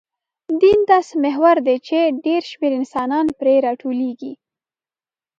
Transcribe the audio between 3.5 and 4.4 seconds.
راټولېږي.